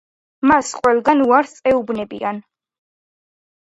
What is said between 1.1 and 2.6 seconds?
უარს ეუბნებიან.